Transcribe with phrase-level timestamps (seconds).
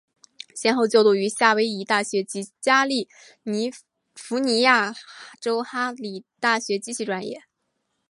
[0.55, 3.07] 先后就读于夏威夷大学及加利
[4.15, 4.95] 福尼亚
[5.39, 7.41] 州哈里大学机械专业。